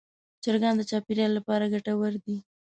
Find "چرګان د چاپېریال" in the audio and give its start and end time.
0.43-1.31